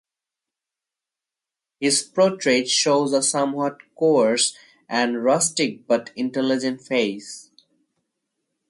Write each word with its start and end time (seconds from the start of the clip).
His 1.79 2.01
portrait 2.01 2.67
shows 2.67 3.13
a 3.13 3.21
somewhat 3.21 3.77
coarse 3.93 4.57
and 4.89 5.23
rustic 5.23 5.85
but 5.85 6.09
intelligent 6.15 6.81
face. 6.81 7.51